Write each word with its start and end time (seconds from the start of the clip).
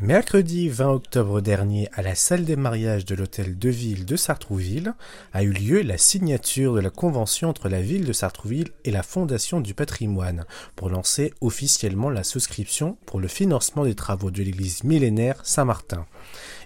Mercredi 0.00 0.68
20 0.68 0.90
octobre 0.90 1.40
dernier, 1.40 1.88
à 1.92 2.02
la 2.02 2.14
salle 2.14 2.44
des 2.44 2.54
mariages 2.54 3.04
de 3.04 3.16
l'hôtel 3.16 3.58
de 3.58 3.68
ville 3.68 4.04
de 4.04 4.14
Sartrouville, 4.14 4.94
a 5.32 5.42
eu 5.42 5.50
lieu 5.50 5.82
la 5.82 5.98
signature 5.98 6.74
de 6.74 6.80
la 6.80 6.90
convention 6.90 7.48
entre 7.48 7.68
la 7.68 7.82
ville 7.82 8.04
de 8.04 8.12
Sartrouville 8.12 8.68
et 8.84 8.92
la 8.92 9.02
Fondation 9.02 9.60
du 9.60 9.74
patrimoine 9.74 10.44
pour 10.76 10.88
lancer 10.88 11.34
officiellement 11.40 12.10
la 12.10 12.22
souscription 12.22 12.96
pour 13.06 13.18
le 13.18 13.26
financement 13.26 13.84
des 13.84 13.96
travaux 13.96 14.30
de 14.30 14.40
l'église 14.40 14.84
millénaire 14.84 15.40
Saint-Martin. 15.42 16.06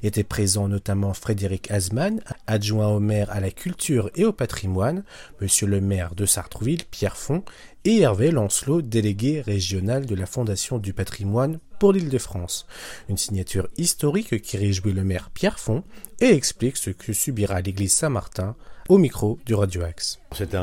Étaient 0.02 0.24
présents 0.24 0.68
notamment 0.68 1.14
Frédéric 1.14 1.70
Asman, 1.70 2.20
adjoint 2.46 2.88
au 2.88 3.00
maire 3.00 3.30
à 3.30 3.40
la 3.40 3.50
culture 3.50 4.10
et 4.14 4.26
au 4.26 4.34
patrimoine, 4.34 5.04
monsieur 5.40 5.66
le 5.66 5.80
maire 5.80 6.14
de 6.14 6.26
Sartrouville, 6.26 6.84
Pierre 6.90 7.16
Font, 7.16 7.44
et 7.84 8.00
Hervé 8.00 8.30
Lancelot, 8.30 8.82
délégué 8.82 9.40
régional 9.40 10.06
de 10.06 10.14
la 10.14 10.26
Fondation 10.26 10.78
du 10.78 10.92
patrimoine 10.92 11.58
pour 11.80 11.92
l'Île-de-France. 11.92 12.66
Une 13.08 13.16
signature 13.16 13.68
historique 13.76 14.40
qui 14.40 14.56
réjouit 14.56 14.92
le 14.92 15.02
maire 15.02 15.30
Pierre 15.34 15.58
Font 15.58 15.82
et 16.20 16.28
explique 16.28 16.76
ce 16.76 16.90
que 16.90 17.12
subira 17.12 17.60
l'église 17.60 17.92
Saint-Martin 17.92 18.54
au 18.88 18.98
micro 18.98 19.38
du 19.46 19.54
Radio 19.54 19.82
Axe. 19.82 20.20
C'est 20.32 20.54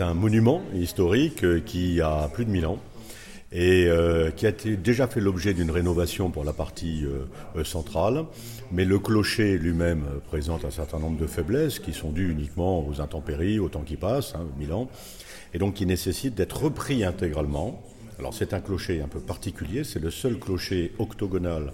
un, 0.00 0.14
monument 0.14 0.62
historique 0.74 1.44
euh, 1.44 1.60
qui 1.64 2.00
a 2.00 2.28
plus 2.28 2.44
de 2.44 2.50
1000 2.50 2.66
ans 2.66 2.78
et 3.52 3.86
euh, 3.86 4.30
qui 4.30 4.46
a 4.46 4.52
déjà 4.52 5.06
fait 5.06 5.20
l'objet 5.20 5.54
d'une 5.54 5.70
rénovation 5.70 6.30
pour 6.30 6.44
la 6.44 6.52
partie 6.52 7.04
euh, 7.04 7.64
centrale. 7.64 8.24
Mais 8.72 8.84
le 8.84 8.98
clocher 8.98 9.56
lui-même 9.56 10.04
présente 10.26 10.64
un 10.64 10.70
certain 10.70 10.98
nombre 10.98 11.18
de 11.18 11.26
faiblesses 11.26 11.78
qui 11.78 11.92
sont 11.92 12.10
dues 12.10 12.32
uniquement 12.32 12.86
aux 12.86 13.00
intempéries, 13.00 13.58
au 13.60 13.68
temps 13.68 13.82
qui 13.82 13.96
passe, 13.96 14.34
hein, 14.34 14.46
1000 14.58 14.72
ans, 14.72 14.90
et 15.54 15.58
donc 15.58 15.74
qui 15.74 15.86
nécessitent 15.86 16.34
d'être 16.34 16.64
repris 16.64 17.04
intégralement 17.04 17.82
alors 18.18 18.32
c'est 18.32 18.54
un 18.54 18.60
clocher 18.60 19.00
un 19.00 19.08
peu 19.08 19.20
particulier, 19.20 19.84
c'est 19.84 19.98
le 19.98 20.10
seul 20.10 20.38
clocher 20.38 20.92
octogonal 20.98 21.72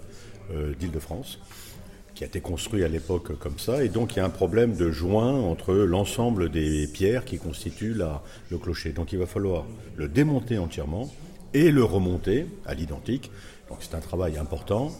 euh, 0.51 0.73
d'Île-de-France 0.73 1.39
qui 2.15 2.23
a 2.23 2.27
été 2.27 2.41
construit 2.41 2.83
à 2.83 2.87
l'époque 2.87 3.37
comme 3.39 3.57
ça, 3.57 3.83
et 3.83 3.89
donc 3.89 4.13
il 4.13 4.17
y 4.17 4.19
a 4.19 4.25
un 4.25 4.29
problème 4.29 4.75
de 4.75 4.91
joint 4.91 5.33
entre 5.33 5.73
l'ensemble 5.73 6.49
des 6.49 6.87
pierres 6.87 7.25
qui 7.25 7.37
constituent 7.37 7.95
le 8.49 8.57
clocher. 8.57 8.91
Donc 8.91 9.13
il 9.13 9.19
va 9.19 9.25
falloir 9.25 9.65
le 9.95 10.07
démonter 10.07 10.57
entièrement 10.57 11.09
et 11.53 11.71
le 11.71 11.83
remonter 11.83 12.47
à 12.65 12.73
l'identique. 12.73 13.31
Donc 13.69 13.77
c'est 13.79 13.95
un 13.95 14.01
travail 14.01 14.37
important, 14.37 14.91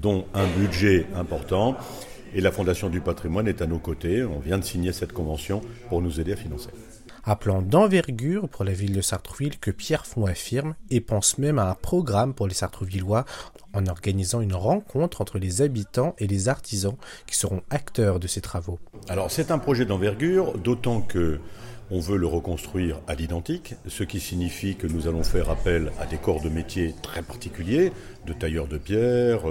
dont 0.00 0.26
un 0.32 0.46
budget 0.46 1.06
important, 1.16 1.76
et 2.34 2.40
la 2.40 2.52
Fondation 2.52 2.88
du 2.88 3.00
patrimoine 3.00 3.48
est 3.48 3.60
à 3.60 3.66
nos 3.66 3.78
côtés. 3.78 4.22
On 4.22 4.38
vient 4.38 4.58
de 4.58 4.64
signer 4.64 4.92
cette 4.92 5.12
convention 5.12 5.60
pour 5.88 6.02
nous 6.02 6.20
aider 6.20 6.34
à 6.34 6.36
financer 6.36 6.70
un 7.26 7.36
plan 7.36 7.62
d'envergure 7.62 8.48
pour 8.48 8.64
la 8.64 8.72
ville 8.72 8.94
de 8.94 9.00
Sartrouville 9.00 9.58
que 9.58 9.70
Pierre 9.70 10.06
Font 10.06 10.26
affirme 10.26 10.74
et 10.90 11.00
pense 11.00 11.38
même 11.38 11.58
à 11.58 11.70
un 11.70 11.74
programme 11.74 12.34
pour 12.34 12.46
les 12.46 12.54
Sartrouvillois 12.54 13.24
en 13.72 13.86
organisant 13.86 14.40
une 14.40 14.54
rencontre 14.54 15.20
entre 15.20 15.38
les 15.38 15.62
habitants 15.62 16.14
et 16.18 16.26
les 16.26 16.48
artisans 16.48 16.96
qui 17.26 17.36
seront 17.36 17.62
acteurs 17.70 18.20
de 18.20 18.26
ces 18.26 18.40
travaux. 18.40 18.78
Alors 19.08 19.30
c'est 19.30 19.50
un 19.50 19.58
projet 19.58 19.84
d'envergure, 19.84 20.56
d'autant 20.58 21.00
que 21.00 21.40
on 21.90 22.00
veut 22.00 22.16
le 22.16 22.26
reconstruire 22.26 23.00
à 23.06 23.14
l'identique, 23.14 23.74
ce 23.86 24.04
qui 24.04 24.20
signifie 24.20 24.76
que 24.76 24.86
nous 24.86 25.06
allons 25.06 25.22
faire 25.22 25.50
appel 25.50 25.92
à 26.00 26.06
des 26.06 26.16
corps 26.16 26.40
de 26.40 26.48
métier 26.48 26.94
très 27.02 27.22
particuliers, 27.22 27.92
de 28.26 28.32
tailleurs 28.32 28.66
de 28.66 28.78
pierre, 28.78 29.42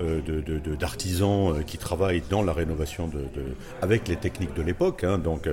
euh, 0.00 0.22
d'artisans 0.78 1.56
euh, 1.56 1.62
qui 1.62 1.78
travaillent 1.78 2.22
dans 2.30 2.42
la 2.42 2.52
rénovation 2.52 3.10
avec 3.80 4.08
les 4.08 4.16
techniques 4.16 4.54
de 4.54 4.62
l'époque. 4.62 5.04
Hein, 5.04 5.18
donc 5.18 5.48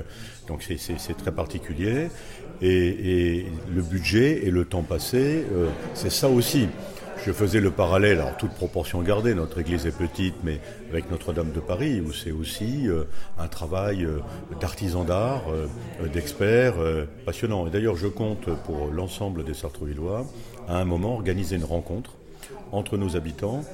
donc 0.48 0.64
c'est 0.64 1.18
très 1.18 1.32
particulier. 1.32 2.10
Et, 2.62 3.46
le 3.74 3.82
budget 3.82 4.46
et 4.46 4.52
le 4.52 4.66
temps 4.66 4.84
passé, 4.84 5.46
euh, 5.54 5.70
c'est 5.94 6.12
ça 6.12 6.28
aussi. 6.28 6.68
Je 7.26 7.34
faisais 7.34 7.60
le 7.60 7.70
parallèle, 7.70 8.20
alors 8.20 8.38
toute 8.38 8.52
proportion 8.52 9.02
gardée, 9.02 9.36
notre 9.36 9.60
église 9.60 9.86
est 9.86 9.96
petite, 9.96 10.36
mais 10.44 10.62
avec 10.90 11.12
Notre-Dame 11.12 11.52
de 11.52 11.60
Paris, 11.60 12.00
où 12.00 12.14
c'est 12.14 12.32
aussi 12.32 12.88
euh, 12.88 13.04
un 13.38 13.48
travail 13.48 14.06
euh, 14.06 14.20
d'artisans 14.62 15.06
d'art, 15.06 15.44
euh, 15.52 16.08
d'experts 16.08 16.76
passionnant. 17.26 17.68
Et 17.68 17.72
d'ailleurs, 17.72 17.98
je 17.98 18.08
compte 18.08 18.50
pour 18.64 18.88
l'ensemble 18.88 19.44
des 19.44 19.54
Sartrouvillois, 19.54 20.26
à 20.70 20.78
un 20.78 20.86
moment, 20.86 21.14
organiser 21.14 21.58
une 21.58 21.66
rencontre 21.66 22.14
entre 22.72 22.98
nos 22.98 23.18
habitants 23.18 23.66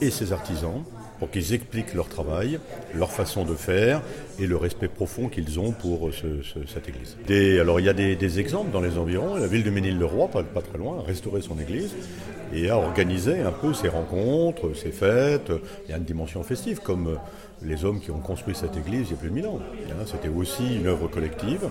et 0.00 0.10
ces 0.10 0.32
artisans, 0.32 0.84
pour 1.18 1.30
qu'ils 1.30 1.52
expliquent 1.52 1.94
leur 1.94 2.08
travail, 2.08 2.60
leur 2.94 3.10
façon 3.10 3.44
de 3.44 3.54
faire 3.54 4.02
et 4.38 4.46
le 4.46 4.56
respect 4.56 4.88
profond 4.88 5.28
qu'ils 5.28 5.58
ont 5.58 5.72
pour 5.72 6.10
cette 6.12 6.88
église. 6.88 7.16
alors 7.60 7.80
il 7.80 7.86
y 7.86 7.88
a 7.88 7.92
des, 7.92 8.40
exemples 8.40 8.70
dans 8.72 8.80
les 8.80 8.98
environs. 8.98 9.36
La 9.36 9.46
ville 9.46 9.64
de 9.64 9.70
Ménil-le-Roi, 9.70 10.28
pas, 10.28 10.42
pas, 10.42 10.62
très 10.62 10.78
loin, 10.78 10.98
a 10.98 11.02
restauré 11.02 11.40
son 11.40 11.58
église 11.58 11.94
et 12.52 12.70
a 12.70 12.76
organisé 12.76 13.40
un 13.40 13.52
peu 13.52 13.72
ses 13.72 13.88
rencontres, 13.88 14.74
ses 14.74 14.90
fêtes. 14.90 15.52
Il 15.84 15.90
y 15.90 15.94
a 15.94 15.96
une 15.96 16.04
dimension 16.04 16.42
festive, 16.42 16.80
comme 16.80 17.18
les 17.64 17.84
hommes 17.84 18.00
qui 18.00 18.10
ont 18.10 18.20
construit 18.20 18.54
cette 18.54 18.76
église 18.76 19.08
il 19.08 19.10
y 19.12 19.14
a 19.14 19.16
plus 19.16 19.30
de 19.30 19.34
mille 19.34 19.46
ans. 19.46 19.60
C'était 20.06 20.28
aussi 20.28 20.76
une 20.76 20.86
œuvre 20.86 21.08
collective. 21.08 21.68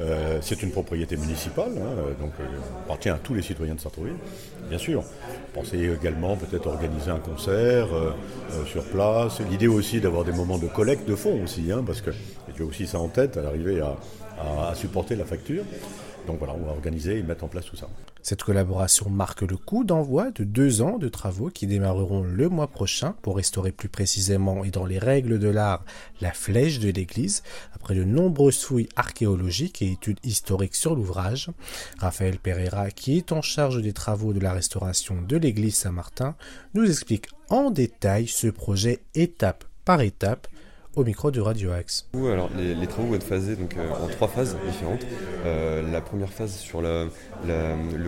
Euh, 0.00 0.38
c'est 0.40 0.62
une 0.62 0.70
propriété 0.70 1.16
municipale, 1.16 1.72
hein, 1.76 2.14
donc 2.20 2.30
euh, 2.38 2.44
appartient 2.84 3.08
à 3.08 3.18
tous 3.18 3.34
les 3.34 3.42
citoyens 3.42 3.74
de 3.74 3.80
Sartrouville, 3.80 4.14
bien 4.68 4.78
sûr. 4.78 5.02
Pensez 5.52 5.90
également 6.00 6.36
peut-être 6.36 6.68
organiser 6.68 7.10
un 7.10 7.18
concert 7.18 7.88
euh, 7.92 8.12
sur 8.66 8.84
place. 8.84 9.40
L'idée 9.50 9.66
aussi 9.66 10.00
d'avoir 10.00 10.24
des 10.24 10.30
moments 10.30 10.58
de 10.58 10.68
collecte 10.68 11.08
de 11.08 11.16
fonds 11.16 11.42
aussi, 11.42 11.72
hein, 11.72 11.82
parce 11.84 12.00
que 12.00 12.12
j'ai 12.56 12.62
aussi 12.62 12.86
ça 12.86 13.00
en 13.00 13.08
tête 13.08 13.36
à 13.36 13.42
l'arrivée 13.42 13.80
à 13.80 14.72
supporter 14.76 15.16
la 15.16 15.24
facture. 15.24 15.64
Donc 16.28 16.38
voilà, 16.38 16.54
on 16.54 16.64
va 16.64 16.72
organiser 16.72 17.18
et 17.18 17.22
mettre 17.22 17.44
en 17.44 17.48
place 17.48 17.64
tout 17.64 17.76
ça. 17.76 17.88
Cette 18.22 18.42
collaboration 18.42 19.08
marque 19.08 19.42
le 19.42 19.56
coup 19.56 19.84
d'envoi 19.84 20.30
de 20.30 20.44
deux 20.44 20.82
ans 20.82 20.98
de 20.98 21.08
travaux 21.08 21.48
qui 21.48 21.66
démarreront 21.66 22.22
le 22.22 22.48
mois 22.50 22.66
prochain 22.66 23.14
pour 23.22 23.36
restaurer 23.36 23.72
plus 23.72 23.88
précisément 23.88 24.62
et 24.64 24.70
dans 24.70 24.84
les 24.84 24.98
règles 24.98 25.17
de 25.26 25.48
l'art 25.48 25.84
la 26.20 26.32
flèche 26.32 26.78
de 26.78 26.90
l'église 26.90 27.42
après 27.72 27.94
de 27.94 28.04
nombreuses 28.04 28.62
fouilles 28.62 28.88
archéologiques 28.96 29.82
et 29.82 29.92
études 29.92 30.20
historiques 30.22 30.76
sur 30.76 30.94
l'ouvrage. 30.94 31.50
Raphaël 31.98 32.38
Pereira, 32.38 32.90
qui 32.90 33.18
est 33.18 33.32
en 33.32 33.42
charge 33.42 33.82
des 33.82 33.92
travaux 33.92 34.32
de 34.32 34.40
la 34.40 34.52
restauration 34.52 35.20
de 35.22 35.36
l'église 35.36 35.76
Saint-Martin, 35.76 36.36
nous 36.74 36.88
explique 36.88 37.28
en 37.48 37.70
détail 37.70 38.26
ce 38.26 38.46
projet 38.48 39.00
étape 39.14 39.64
par 39.84 40.00
étape 40.02 40.48
au 40.98 41.04
micro 41.04 41.30
de 41.30 41.40
Radio 41.40 41.70
Axe. 41.70 42.06
Les, 42.12 42.86
travaux 42.88 43.08
vont 43.08 43.14
être 43.14 43.22
phasés 43.22 43.56
euh, 43.56 44.04
en 44.04 44.08
trois 44.08 44.26
phases 44.26 44.56
différentes. 44.68 45.06
Euh, 45.46 45.90
la 45.92 46.00
première 46.00 46.30
phase 46.30 46.56
sur 46.56 46.82
le, 46.82 47.08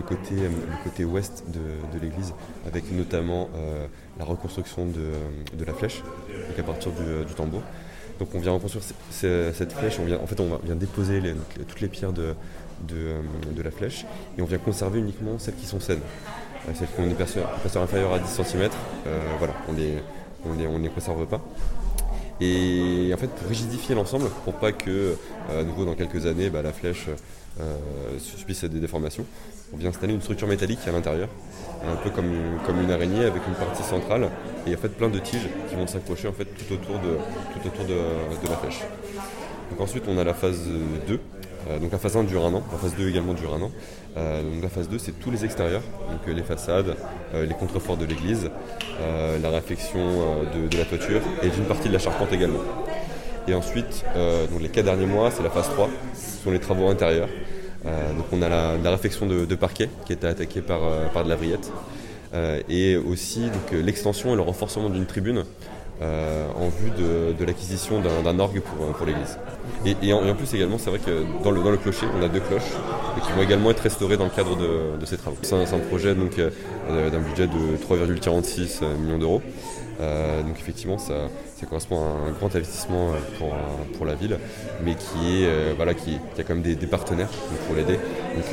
côté, 0.05 0.35
le 0.35 0.83
côté 0.83 1.05
ouest 1.05 1.45
de, 1.47 1.99
l'église, 1.99 2.33
avec 2.67 2.91
notamment 2.91 3.49
euh, 3.55 3.87
la 4.19 4.25
reconstruction 4.25 4.85
de, 4.87 5.65
la 5.65 5.73
flèche, 5.73 6.03
à 6.57 6.63
partir 6.63 6.91
du, 6.91 7.33
tambour. 7.33 7.61
Donc 8.19 8.35
on 8.35 8.39
vient 8.39 8.51
reconstruire 8.51 8.83
cette 9.09 9.71
flèche, 9.71 9.97
on 9.99 10.05
vient, 10.05 10.19
en 10.19 10.27
fait 10.27 10.39
on 10.39 10.57
vient 10.63 10.75
déposer 10.75 11.21
toutes 11.67 11.81
les 11.81 11.87
pierres 11.87 12.13
de, 12.13 12.35
de, 12.87 13.61
la 13.63 13.71
flèche 13.71 14.05
et 14.37 14.41
on 14.41 14.45
vient 14.45 14.59
conserver 14.59 14.99
uniquement 14.99 15.39
celles 15.39 15.55
qui 15.55 15.65
sont 15.65 15.79
saines. 15.79 16.01
celles 16.75 16.87
qui 16.87 16.99
ont 16.99 17.05
une 17.05 17.11
épaisseur, 17.11 17.49
inférieure 17.75 18.13
à 18.13 18.19
10 18.19 18.27
cm, 18.43 18.69
voilà, 19.39 19.53
on 19.69 19.73
les, 19.73 19.93
on 20.45 20.53
les, 20.53 20.67
on 20.67 20.77
les 20.77 20.89
conserve 20.89 21.25
pas. 21.25 21.41
Et 22.41 23.11
en 23.13 23.17
fait, 23.17 23.27
pour 23.27 23.47
rigidifier 23.47 23.93
l'ensemble, 23.93 24.25
pour 24.43 24.55
pas 24.55 24.71
que, 24.71 24.89
euh, 24.89 25.61
à 25.61 25.63
nouveau, 25.63 25.85
dans 25.85 25.93
quelques 25.93 26.25
années, 26.25 26.49
bah, 26.49 26.63
la 26.63 26.73
flèche 26.73 27.05
euh, 27.59 27.77
subisse 28.17 28.63
des 28.63 28.79
déformations, 28.79 29.25
on 29.73 29.77
vient 29.77 29.89
installer 29.89 30.13
une 30.13 30.21
structure 30.21 30.47
métallique 30.47 30.79
à 30.87 30.91
l'intérieur, 30.91 31.29
un 31.85 31.95
peu 31.97 32.09
comme, 32.09 32.31
une 32.81 32.91
araignée 32.91 33.25
avec 33.25 33.43
une 33.47 33.53
partie 33.53 33.83
centrale 33.83 34.29
et 34.65 34.73
en 34.73 34.77
fait 34.77 34.89
plein 34.89 35.09
de 35.09 35.19
tiges 35.19 35.47
qui 35.69 35.75
vont 35.75 35.87
s'accrocher 35.87 36.27
en 36.27 36.33
fait 36.33 36.45
tout 36.45 36.73
autour 36.73 36.99
de, 36.99 37.17
tout 37.53 37.67
autour 37.67 37.85
de, 37.85 38.49
la 38.49 38.57
flèche. 38.57 38.81
Ensuite, 39.79 40.03
on 40.07 40.17
a 40.17 40.23
la 40.23 40.33
phase 40.33 40.67
2 41.07 41.13
euh, 41.13 41.17
donc 41.79 41.91
la 41.91 41.97
phase 41.97 42.17
1 42.17 42.23
dure 42.23 42.45
un 42.45 42.53
an, 42.53 42.63
la 42.71 42.77
phase 42.77 42.95
2 42.97 43.09
également 43.09 43.33
dure 43.33 43.53
un 43.53 43.61
an. 43.61 43.71
Euh, 44.17 44.41
donc 44.43 44.63
la 44.63 44.69
phase 44.69 44.89
2 44.89 44.97
c'est 44.97 45.19
tous 45.19 45.31
les 45.31 45.45
extérieurs, 45.45 45.83
donc 46.09 46.19
euh, 46.27 46.33
les 46.33 46.43
façades, 46.43 46.95
les 47.33 47.53
contreforts 47.53 47.97
de 47.97 48.05
l'église, 48.05 48.49
la 49.41 49.49
réflexion 49.49 49.99
de, 50.53 50.77
la 50.77 50.85
toiture 50.85 51.21
et 51.43 51.49
d'une 51.49 51.65
partie 51.65 51.87
de 51.87 51.93
la 51.93 51.99
charpente 51.99 52.33
également. 52.33 52.59
Et 53.47 53.53
ensuite, 53.53 54.05
les 54.59 54.69
4 54.69 54.85
derniers 54.85 55.05
mois, 55.05 55.31
c'est 55.31 55.43
la 55.43 55.49
phase 55.49 55.69
3, 55.69 55.89
ce 56.13 56.43
sont 56.43 56.51
les 56.51 56.59
travaux 56.59 56.87
intérieurs. 56.87 57.29
donc 57.85 58.25
on 58.31 58.41
a 58.41 58.49
la, 58.49 58.91
réflexion 58.91 59.25
de, 59.27 59.55
parquet 59.55 59.89
qui 60.05 60.13
est 60.13 60.25
attaquée 60.25 60.61
par, 60.61 60.81
par 61.13 61.23
de 61.23 61.29
la 61.29 61.37
brillette. 61.37 61.71
et 62.69 62.97
aussi 62.97 63.49
l'extension 63.71 64.33
et 64.33 64.35
le 64.35 64.41
renforcement 64.41 64.89
d'une 64.89 65.05
tribune 65.05 65.45
euh, 66.01 66.47
en 66.55 66.69
vue 66.69 66.89
de, 66.97 67.45
l'acquisition 67.45 68.01
d'un 68.01 68.39
orgue 68.39 68.59
pour, 68.61 68.87
pour 68.87 69.05
l'église. 69.05 69.37
Et, 69.85 70.13
en, 70.13 70.33
plus 70.35 70.51
également, 70.55 70.77
c'est 70.79 70.89
vrai 70.89 70.99
que 70.99 71.23
dans 71.43 71.51
le, 71.51 71.77
clocher, 71.77 72.07
on 72.19 72.23
a 72.23 72.27
deux 72.27 72.39
cloches 72.39 72.71
qui 73.23 73.31
vont 73.33 73.43
également 73.43 73.69
être 73.69 73.81
restaurées 73.81 74.17
dans 74.17 74.23
le 74.23 74.31
cadre 74.31 74.57
de, 74.57 75.05
ces 75.05 75.17
travaux. 75.17 75.37
C'est 75.43 75.53
un, 75.53 75.79
projet 75.89 76.15
euh, 76.15 77.09
d'un 77.09 77.19
budget 77.19 77.47
de 77.47 77.77
3,46 77.77 78.83
millions 78.99 79.19
d'euros. 79.19 79.41
donc 79.99 80.59
effectivement, 80.59 80.97
ça, 80.97 81.27
correspond 81.69 81.97
à 81.97 82.29
un 82.29 82.31
grand 82.31 82.55
investissement 82.55 83.09
pour, 83.97 84.05
la 84.05 84.15
ville, 84.15 84.39
mais 84.83 84.95
qui, 84.95 85.43
est, 85.43 85.73
voilà, 85.75 85.93
qui, 85.93 86.17
a 86.39 86.43
quand 86.43 86.55
même 86.55 86.63
des, 86.63 86.87
partenaires 86.87 87.29
pour 87.67 87.75
l'aider. 87.75 87.99
Donc 88.35 88.45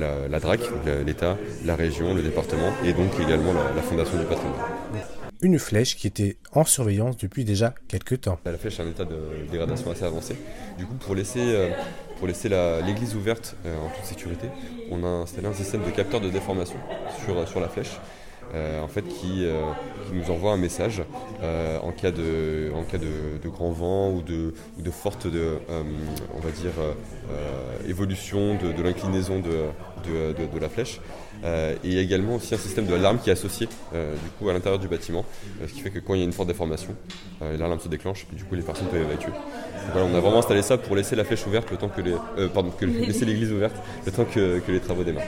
la, 0.00 0.28
la, 0.28 0.40
DRAC, 0.40 0.60
l'État, 1.06 1.38
la 1.64 1.76
région, 1.76 2.12
le 2.12 2.20
département, 2.20 2.72
et 2.84 2.92
donc 2.92 3.12
également 3.18 3.54
la, 3.54 3.74
la 3.74 3.82
Fondation 3.82 4.18
du 4.18 4.24
patrimoine 4.24 5.23
une 5.40 5.58
flèche 5.58 5.96
qui 5.96 6.06
était 6.06 6.36
en 6.52 6.64
surveillance 6.64 7.16
depuis 7.16 7.44
déjà 7.44 7.74
quelques 7.88 8.22
temps. 8.22 8.38
La 8.44 8.56
flèche 8.58 8.78
est 8.78 8.82
en 8.82 8.88
état 8.88 9.04
de 9.04 9.16
dégradation 9.50 9.90
assez 9.90 10.04
avancé. 10.04 10.36
Du 10.78 10.86
coup, 10.86 10.94
pour 10.94 11.14
laisser, 11.14 11.40
euh, 11.40 11.70
pour 12.18 12.26
laisser 12.26 12.48
l'église 12.86 13.14
ouverte 13.14 13.56
euh, 13.66 13.76
en 13.78 13.90
toute 13.90 14.04
sécurité, 14.04 14.48
on 14.90 15.04
a 15.04 15.08
installé 15.08 15.46
un 15.46 15.52
système 15.52 15.82
de 15.82 15.90
capteur 15.90 16.20
de 16.20 16.30
déformation 16.30 16.76
sur, 17.24 17.48
sur 17.48 17.60
la 17.60 17.68
flèche. 17.68 17.98
Euh, 18.54 18.82
en 18.82 18.88
fait, 18.88 19.02
qui, 19.02 19.46
nous 20.12 20.30
envoie 20.30 20.52
un 20.52 20.56
message 20.56 21.02
en 21.42 21.90
cas 21.90 22.10
de, 22.10 22.70
en 22.74 22.82
cas 22.84 22.98
de, 22.98 23.48
grand 23.48 23.70
vent 23.70 24.10
ou 24.10 24.22
de, 24.22 24.54
de 24.78 24.90
forte 24.90 25.26
de, 25.26 25.58
on 25.68 26.40
va 26.40 26.50
dire, 26.50 26.72
évolution 27.88 28.56
de, 28.56 28.82
l'inclinaison 28.82 29.40
de, 29.40 29.66
de, 30.06 30.58
la 30.60 30.68
flèche. 30.68 31.00
Euh, 31.44 31.74
et 31.84 31.98
également 31.98 32.36
aussi 32.36 32.54
un 32.54 32.58
système 32.58 32.86
d'alarme 32.86 33.18
qui 33.18 33.28
est 33.28 33.32
associé 33.32 33.68
euh, 33.94 34.14
du 34.14 34.30
coup 34.38 34.48
à 34.48 34.52
l'intérieur 34.52 34.78
du 34.78 34.88
bâtiment, 34.88 35.24
euh, 35.60 35.66
ce 35.68 35.74
qui 35.74 35.80
fait 35.80 35.90
que 35.90 35.98
quand 35.98 36.14
il 36.14 36.20
y 36.20 36.22
a 36.22 36.24
une 36.24 36.32
forte 36.32 36.48
déformation, 36.48 36.94
l'alarme 37.40 37.80
se 37.80 37.88
déclenche 37.88 38.26
et 38.32 38.36
du 38.36 38.44
coup 38.44 38.54
les 38.54 38.62
personnes 38.62 38.86
peuvent 38.86 39.02
évacuer. 39.02 39.32
voilà, 39.92 40.08
on 40.10 40.14
a 40.14 40.20
vraiment 40.20 40.38
installé 40.38 40.62
ça 40.62 40.78
pour 40.78 40.96
laisser 40.96 41.16
la 41.16 41.24
flèche 41.24 41.46
ouverte 41.46 41.70
le 41.70 41.76
temps 41.76 41.88
que 41.88 42.00
les, 42.00 42.14
pardon, 42.48 42.70
que 42.70 42.86
laisser 42.86 43.24
l'église 43.24 43.52
ouverte 43.52 43.76
le 44.06 44.12
temps 44.12 44.24
que, 44.24 44.60
que 44.60 44.72
les 44.72 44.80
travaux 44.80 45.04
démarrent. 45.04 45.24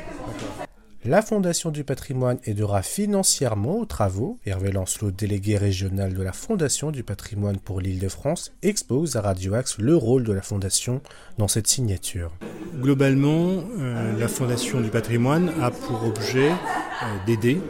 La 1.08 1.22
Fondation 1.22 1.70
du 1.70 1.84
patrimoine 1.84 2.38
aidera 2.46 2.82
financièrement 2.82 3.78
aux 3.78 3.84
travaux. 3.84 4.40
Hervé 4.44 4.72
Lancelot, 4.72 5.12
délégué 5.12 5.56
régional 5.56 6.12
de 6.12 6.20
la 6.20 6.32
Fondation 6.32 6.90
du 6.90 7.04
patrimoine 7.04 7.58
pour 7.60 7.80
l'île 7.80 8.00
de 8.00 8.08
France, 8.08 8.52
expose 8.64 9.14
à 9.14 9.20
Radio 9.20 9.54
Axe 9.54 9.78
le 9.78 9.94
rôle 9.94 10.24
de 10.24 10.32
la 10.32 10.42
Fondation 10.42 11.00
dans 11.38 11.46
cette 11.46 11.68
signature. 11.68 12.32
Globalement, 12.74 13.62
euh, 13.78 14.18
la 14.18 14.26
Fondation 14.26 14.80
du 14.80 14.88
patrimoine 14.88 15.52
a 15.62 15.70
pour 15.70 16.02
objet 16.04 16.50
euh, 16.50 16.54
d'aider 17.24 17.60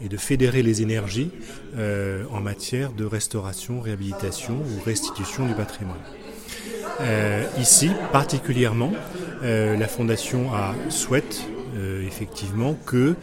et 0.00 0.08
de 0.08 0.16
fédérer 0.16 0.62
les 0.62 0.80
énergies 0.80 1.32
euh, 1.76 2.24
en 2.32 2.40
matière 2.40 2.92
de 2.92 3.04
restauration, 3.04 3.82
réhabilitation 3.82 4.54
ou 4.54 4.82
restitution 4.86 5.44
du 5.46 5.52
patrimoine. 5.52 6.00
ici, 7.58 7.90
particulièrement, 8.10 8.92
la 9.42 9.88
Fondation 9.88 10.54
a, 10.54 10.74
souhaite 10.88 11.42
euh, 11.80 12.06
effectivement 12.06 12.74
que 12.86 12.96
euh, 12.96 13.14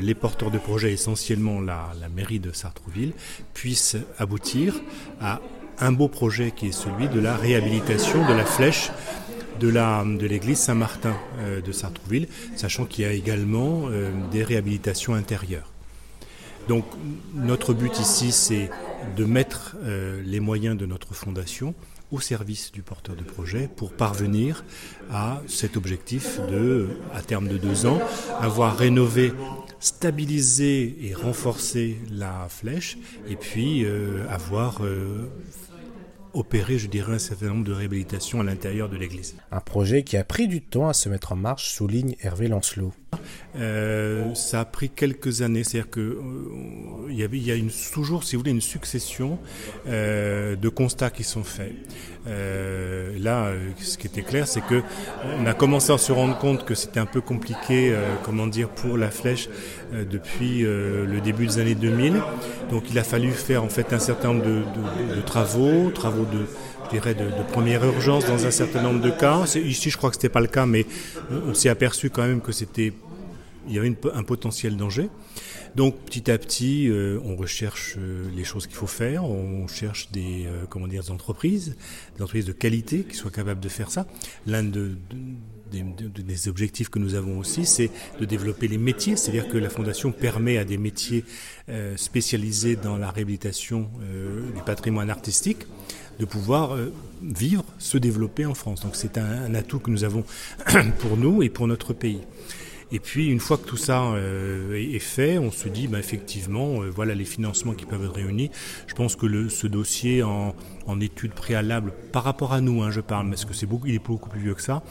les 0.00 0.14
porteurs 0.14 0.50
de 0.50 0.58
projets, 0.58 0.92
essentiellement 0.92 1.60
la, 1.60 1.92
mairie 2.14 2.38
de 2.38 2.52
Sartrouville, 2.52 3.12
puissent 3.54 3.96
aboutir 4.18 4.74
à 5.20 5.40
un 5.80 5.92
beau 5.92 6.08
projet 6.08 6.52
qui 6.52 6.68
est 6.68 6.72
celui 6.72 7.08
de 7.08 7.18
la 7.18 7.36
réhabilitation 7.36 8.26
de 8.28 8.32
la 8.32 8.44
flèche 8.44 8.90
de 9.60 10.26
l'église 10.26 10.58
Saint-Martin 10.58 11.16
euh, 11.38 11.60
de 11.60 11.72
Sartrouville, 11.72 12.28
sachant 12.56 12.84
qu'il 12.84 13.04
y 13.04 13.08
a 13.08 13.12
également 13.12 13.88
des 14.30 14.44
réhabilitations 14.44 15.14
intérieures. 15.14 15.70
Donc 16.68 16.84
notre 17.34 17.74
but 17.74 17.98
ici, 17.98 18.32
c'est 18.32 18.70
de 19.16 19.24
mettre 19.24 19.76
les 20.24 20.40
moyens 20.40 20.76
de 20.78 20.86
notre 20.86 21.14
fondation 21.14 21.74
au 22.14 22.20
service 22.20 22.70
du 22.70 22.82
porteur 22.82 23.16
de 23.16 23.24
projet 23.24 23.68
pour 23.74 23.92
parvenir 23.92 24.64
à 25.10 25.42
cet 25.48 25.76
objectif 25.76 26.38
de, 26.48 26.88
à 27.12 27.22
terme 27.22 27.48
de 27.48 27.58
deux 27.58 27.86
ans, 27.86 28.00
avoir 28.40 28.76
rénové, 28.76 29.32
stabilisé 29.80 30.96
et 31.02 31.12
renforcé 31.12 31.98
la 32.10 32.46
flèche 32.48 32.98
et 33.28 33.34
puis 33.34 33.84
euh, 33.84 34.24
avoir 34.30 34.84
euh, 34.84 35.28
opéré, 36.34 36.78
je 36.78 36.86
dirais, 36.86 37.14
un 37.14 37.18
certain 37.18 37.46
nombre 37.46 37.64
de 37.64 37.72
réhabilitations 37.72 38.40
à 38.40 38.44
l'intérieur 38.44 38.88
de 38.88 38.96
l'église. 38.96 39.36
Un 39.50 39.60
projet 39.60 40.04
qui 40.04 40.16
a 40.16 40.24
pris 40.24 40.46
du 40.46 40.62
temps 40.62 40.88
à 40.88 40.92
se 40.92 41.08
mettre 41.08 41.32
en 41.32 41.36
marche, 41.36 41.70
souligne 41.70 42.14
Hervé 42.20 42.46
Lancelot. 42.46 42.92
Euh, 43.56 44.34
ça 44.34 44.60
a 44.60 44.64
pris 44.64 44.90
quelques 44.90 45.42
années, 45.42 45.64
c'est-à-dire 45.64 45.90
que 45.90 46.00
euh, 46.00 47.12
y, 47.12 47.52
a 47.52 47.56
toujours, 47.92 48.24
si 48.24 48.34
vous 48.34 48.40
voulez, 48.40 48.50
une 48.50 48.60
succession 48.60 49.38
euh, 49.86 50.56
de 50.56 50.68
constats 50.68 51.10
qui 51.10 51.24
sont 51.24 51.44
faits. 51.44 51.72
là, 52.26 53.52
ce 53.78 53.96
qui 53.98 54.06
était 54.06 54.22
clair, 54.22 54.48
c'est 54.48 54.64
que 54.64 54.82
on 55.38 55.46
a 55.46 55.54
commencé 55.54 55.92
à 55.92 55.98
se 55.98 56.10
rendre 56.12 56.38
compte 56.38 56.64
que 56.64 56.74
c'était 56.74 57.00
un 57.00 57.06
peu 57.06 57.20
compliqué, 57.20 57.94
comment 58.24 58.46
dire, 58.46 58.68
pour 58.70 58.96
la 58.96 59.10
flèche 59.10 59.48
depuis 59.92 60.62
le 60.62 61.20
début 61.22 61.46
des 61.46 61.58
années 61.58 61.74
2000. 61.74 62.14
Donc, 62.70 62.84
il 62.90 62.98
a 62.98 63.04
fallu 63.04 63.30
faire 63.30 63.62
en 63.62 63.68
fait 63.68 63.92
un 63.92 63.98
certain 63.98 64.32
nombre 64.32 64.44
de, 64.44 65.20
travaux, 65.20 65.90
travaux 65.90 66.24
de 66.24 66.46
dirais, 66.90 67.14
de, 67.14 67.24
première 67.52 67.84
urgence 67.84 68.26
dans 68.26 68.46
un 68.46 68.50
certain 68.50 68.82
nombre 68.82 69.00
de 69.00 69.10
cas. 69.10 69.44
Ici, 69.56 69.90
je 69.90 69.96
crois 69.96 70.10
que 70.10 70.16
ce 70.16 70.20
n'était 70.20 70.28
pas 70.28 70.40
le 70.40 70.46
cas, 70.46 70.66
mais 70.66 70.86
on 71.30 71.54
s'est 71.54 71.68
aperçu 71.68 72.10
quand 72.10 72.22
même 72.22 72.40
que 72.40 72.52
c'était 72.52 72.92
il 73.68 73.74
y 73.74 73.78
avait 73.78 73.94
un 74.12 74.22
potentiel 74.22 74.76
danger. 74.76 75.08
Donc 75.74 75.98
petit 76.04 76.30
à 76.30 76.38
petit, 76.38 76.88
euh, 76.88 77.18
on 77.24 77.34
recherche 77.34 77.96
euh, 77.98 78.28
les 78.34 78.44
choses 78.44 78.66
qu'il 78.66 78.76
faut 78.76 78.86
faire, 78.86 79.24
on 79.24 79.66
cherche 79.66 80.10
des 80.12 80.46
euh, 80.46 80.66
comment 80.68 80.86
dire 80.86 81.02
des 81.02 81.10
entreprises, 81.10 81.76
des 82.16 82.22
entreprises 82.22 82.44
de 82.44 82.52
qualité 82.52 83.02
qui 83.02 83.16
soient 83.16 83.32
capables 83.32 83.60
de 83.60 83.68
faire 83.68 83.90
ça. 83.90 84.06
L'un 84.46 84.62
de, 84.62 84.92
des 85.72 86.48
objectifs 86.48 86.88
que 86.90 87.00
nous 87.00 87.16
avons 87.16 87.38
aussi, 87.38 87.66
c'est 87.66 87.90
de 88.20 88.24
développer 88.24 88.68
les 88.68 88.78
métiers, 88.78 89.16
c'est-à-dire 89.16 89.48
que 89.48 89.58
la 89.58 89.68
fondation 89.68 90.12
permet 90.12 90.56
à 90.56 90.64
des 90.64 90.78
métiers 90.78 91.24
spécialisés 91.96 92.76
dans 92.76 92.96
la 92.96 93.10
réhabilitation 93.10 93.90
du 94.54 94.62
patrimoine 94.64 95.10
artistique 95.10 95.66
de 96.20 96.26
pouvoir 96.26 96.78
vivre, 97.22 97.64
se 97.78 97.98
développer 97.98 98.46
en 98.46 98.54
France. 98.54 98.82
Donc 98.82 98.94
c'est 98.94 99.18
un 99.18 99.52
atout 99.56 99.80
que 99.80 99.90
nous 99.90 100.04
avons 100.04 100.24
pour 101.00 101.16
nous 101.16 101.42
et 101.42 101.48
pour 101.48 101.66
notre 101.66 101.92
pays. 101.92 102.20
Et 102.92 103.00
puis 103.00 103.28
une 103.28 103.40
fois 103.40 103.58
que 103.58 103.66
tout 103.66 103.76
ça 103.76 104.04
euh, 104.12 104.74
est 104.74 104.98
fait, 104.98 105.38
on 105.38 105.50
se 105.50 105.68
dit 105.68 105.88
bah, 105.88 105.98
effectivement, 105.98 106.82
euh, 106.82 106.90
voilà 106.90 107.14
les 107.14 107.24
financements 107.24 107.72
qui 107.72 107.86
peuvent 107.86 108.04
être 108.04 108.14
réunis. 108.14 108.50
Je 108.86 108.94
pense 108.94 109.16
que 109.16 109.26
le, 109.26 109.48
ce 109.48 109.66
dossier 109.66 110.22
en, 110.22 110.54
en 110.86 111.00
étude 111.00 111.32
préalable, 111.32 111.92
par 112.12 112.24
rapport 112.24 112.52
à 112.52 112.60
nous, 112.60 112.82
hein, 112.82 112.90
je 112.90 113.00
parle, 113.00 113.28
parce 113.28 113.44
que 113.44 113.54
c'est 113.54 113.66
beaucoup, 113.66 113.86
il 113.86 113.94
est 113.94 114.04
beaucoup 114.04 114.28
plus 114.28 114.40
vieux 114.40 114.54
que 114.54 114.62
ça, 114.62 114.82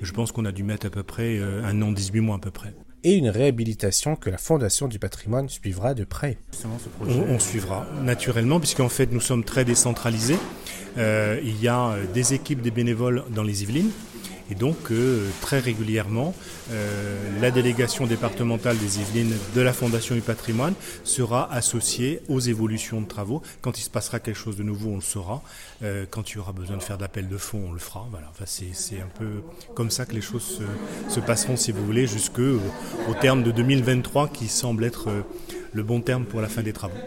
mais 0.00 0.06
je 0.06 0.12
pense 0.12 0.32
qu'on 0.32 0.44
a 0.44 0.52
dû 0.52 0.62
mettre 0.62 0.86
à 0.86 0.90
peu 0.90 1.02
près 1.02 1.38
euh, 1.38 1.64
un 1.64 1.80
an, 1.82 1.92
18 1.92 2.20
mois 2.20 2.36
à 2.36 2.40
peu 2.40 2.50
près 2.50 2.74
et 3.04 3.14
une 3.14 3.28
réhabilitation 3.28 4.14
que 4.14 4.30
la 4.30 4.38
Fondation 4.38 4.86
du 4.86 5.00
patrimoine 5.00 5.48
suivra 5.48 5.92
de 5.94 6.04
près. 6.04 6.38
On, 7.00 7.34
on 7.34 7.38
suivra 7.40 7.84
naturellement, 8.04 8.60
puisqu'en 8.60 8.88
fait 8.88 9.10
nous 9.10 9.20
sommes 9.20 9.42
très 9.42 9.64
décentralisés. 9.64 10.38
Euh, 10.98 11.40
il 11.42 11.60
y 11.60 11.68
a 11.68 11.96
des 12.14 12.34
équipes 12.34 12.62
des 12.62 12.70
bénévoles 12.70 13.24
dans 13.30 13.42
les 13.42 13.62
Yvelines, 13.62 13.90
et 14.52 14.54
donc 14.54 14.90
euh, 14.90 15.30
très 15.40 15.60
régulièrement, 15.60 16.34
euh, 16.72 17.40
la 17.40 17.50
délégation 17.50 18.06
départementale 18.06 18.76
des 18.76 19.00
Yvelines 19.00 19.32
de 19.54 19.60
la 19.62 19.72
Fondation 19.72 20.14
du 20.14 20.20
patrimoine 20.20 20.74
sera 21.04 21.50
associée 21.50 22.20
aux 22.28 22.38
évolutions 22.38 23.00
de 23.00 23.06
travaux. 23.06 23.40
Quand 23.62 23.78
il 23.78 23.82
se 23.82 23.88
passera 23.88 24.20
quelque 24.20 24.36
chose 24.36 24.58
de 24.58 24.62
nouveau, 24.62 24.90
on 24.90 24.96
le 24.96 25.00
saura. 25.00 25.42
Euh, 25.82 26.04
quand 26.10 26.30
il 26.30 26.36
y 26.36 26.38
aura 26.38 26.52
besoin 26.52 26.76
de 26.76 26.82
faire 26.82 26.98
d'appel 26.98 27.28
de 27.28 27.38
fonds, 27.38 27.64
on 27.70 27.72
le 27.72 27.78
fera. 27.78 28.06
Voilà. 28.10 28.30
C'est 28.44 29.00
un 29.00 29.08
peu 29.18 29.42
comme 29.74 29.90
ça 29.90 30.04
que 30.04 30.12
les 30.12 30.20
choses 30.20 30.58
se, 30.58 31.14
se 31.14 31.20
passeront, 31.20 31.56
si 31.56 31.72
vous 31.72 31.86
voulez, 31.86 32.06
jusqu'au 32.06 32.60
au 33.08 33.14
terme 33.22 33.42
de 33.42 33.52
2023 33.52 34.28
qui 34.28 34.48
semble 34.48 34.84
être 34.84 35.08
le 35.72 35.82
bon 35.82 36.02
terme 36.02 36.26
pour 36.26 36.42
la 36.42 36.48
fin 36.48 36.62
des 36.62 36.74
travaux. 36.74 36.98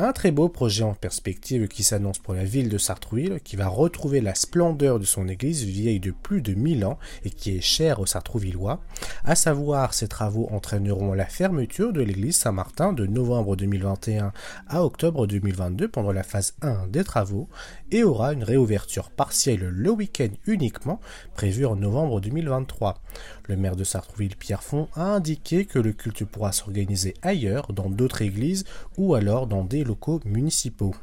Un 0.00 0.12
très 0.12 0.30
beau 0.30 0.48
projet 0.48 0.84
en 0.84 0.94
perspective 0.94 1.66
qui 1.66 1.82
s'annonce 1.82 2.20
pour 2.20 2.32
la 2.32 2.44
ville 2.44 2.68
de 2.68 2.78
Sartrouville, 2.78 3.40
qui 3.42 3.56
va 3.56 3.66
retrouver 3.66 4.20
la 4.20 4.36
splendeur 4.36 5.00
de 5.00 5.04
son 5.04 5.26
église 5.26 5.64
vieille 5.64 5.98
de 5.98 6.12
plus 6.12 6.40
de 6.40 6.54
1000 6.54 6.84
ans 6.84 7.00
et 7.24 7.30
qui 7.30 7.56
est 7.56 7.60
chère 7.60 7.98
aux 7.98 8.06
Sartrouvillois. 8.06 8.80
À 9.24 9.34
savoir, 9.34 9.94
ces 9.94 10.06
travaux 10.06 10.46
entraîneront 10.52 11.14
la 11.14 11.26
fermeture 11.26 11.92
de 11.92 12.00
l'église 12.00 12.36
Saint-Martin 12.36 12.92
de 12.92 13.06
novembre 13.06 13.56
2021 13.56 14.32
à 14.68 14.84
octobre 14.84 15.26
2022 15.26 15.88
pendant 15.88 16.12
la 16.12 16.22
phase 16.22 16.54
1 16.62 16.86
des 16.86 17.02
travaux 17.02 17.48
et 17.90 18.04
aura 18.04 18.34
une 18.34 18.44
réouverture 18.44 19.10
partielle 19.10 19.66
le 19.66 19.90
week-end 19.90 20.30
uniquement 20.46 21.00
prévue 21.34 21.66
en 21.66 21.74
novembre 21.74 22.20
2023. 22.20 23.02
Le 23.48 23.56
maire 23.56 23.74
de 23.74 23.82
Sartrouville, 23.82 24.36
Pierre 24.36 24.62
Font, 24.62 24.86
a 24.94 25.06
indiqué 25.06 25.64
que 25.64 25.80
le 25.80 25.92
culte 25.92 26.24
pourra 26.24 26.52
s'organiser 26.52 27.14
ailleurs, 27.22 27.72
dans 27.72 27.90
d'autres 27.90 28.22
églises 28.22 28.64
ou 28.96 29.14
alors 29.14 29.48
dans 29.48 29.64
des 29.64 29.87
locaux 29.88 30.20
municipaux. 30.24 30.94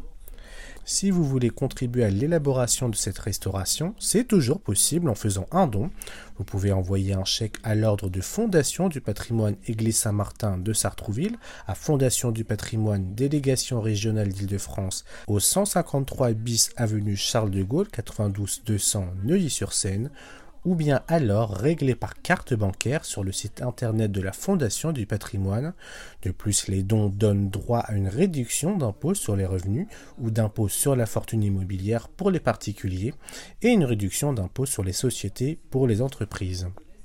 Si 0.88 1.10
vous 1.10 1.24
voulez 1.24 1.50
contribuer 1.50 2.04
à 2.04 2.12
l'élaboration 2.12 2.90
de 2.90 2.96
cette 2.96 3.18
restauration, 3.18 3.96
c'est 3.98 4.28
toujours 4.28 4.62
possible 4.62 5.10
en 5.10 5.16
faisant 5.16 5.48
un 5.52 5.66
don. 5.66 5.90
Vous 6.38 6.44
pouvez 6.44 6.72
envoyer 6.72 7.14
un 7.14 7.26
chèque 7.26 7.56
à 7.64 7.74
l'ordre 7.74 8.08
de 8.08 8.22
Fondation 8.22 8.88
du 8.88 9.02
patrimoine 9.02 9.56
Église 9.66 9.98
Saint-Martin 9.98 10.60
de 10.60 10.74
Sartrouville, 10.74 11.38
à 11.66 11.74
Fondation 11.74 12.32
du 12.32 12.44
patrimoine 12.44 13.16
Délégation 13.16 13.82
régionale 13.82 14.30
d'Île-de-France, 14.30 15.06
au 15.28 15.40
153 15.40 16.34
bis 16.34 16.70
avenue 16.78 17.16
Charles 17.16 17.50
de 17.50 17.64
Gaulle, 17.64 17.88
92 17.90 18.62
200 18.68 19.08
Neuilly-sur-Seine, 19.24 20.12
ou 20.66 20.76
bien 20.76 21.02
alors 21.08 21.52
réglés 21.52 21.96
par 21.96 22.22
carte 22.22 22.54
bancaire 22.54 23.06
sur 23.06 23.24
le 23.24 23.32
site 23.32 23.62
internet 23.62 24.12
de 24.12 24.22
la 24.22 24.34
Fondation 24.34 24.92
du 24.92 25.06
patrimoine. 25.06 25.74
De 26.24 26.32
plus, 26.32 26.68
les 26.68 26.84
dons 26.84 27.10
donnent 27.10 27.50
droit 27.50 27.80
à 27.80 27.94
une 27.94 28.08
réduction 28.08 28.78
d'impôt 28.78 29.14
sur 29.14 29.36
les 29.36 29.46
revenus 29.46 29.88
ou 30.20 30.32
d'impôt 30.32 30.68
sur 30.68 30.96
la 30.96 31.06
fortune 31.06 31.44
immobilière 31.44 32.10
pour 32.10 32.32
les 32.32 32.40
particuliers 32.40 33.14
et 33.62 33.70
une 33.70 33.86
réduction 33.86 34.34
d'impôt 34.34 34.66
sur 34.66 34.84
les 34.84 34.94
sociétés 34.94 35.60
pour 35.70 35.88
les 35.88 36.02
entreprises. 36.02 36.68